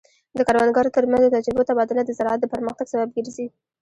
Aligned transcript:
د 0.37 0.39
کروندګرو 0.47 0.93
ترمنځ 0.97 1.23
د 1.25 1.31
تجربو 1.35 1.67
تبادله 1.69 2.01
د 2.05 2.11
زراعت 2.17 2.39
د 2.41 2.45
پرمختګ 2.53 2.85
سبب 2.93 3.09
ګرځي. 3.15 3.45